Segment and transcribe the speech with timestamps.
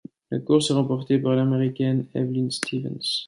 [0.31, 3.19] La course est remportée par l'Américaine Evelyn Stevens.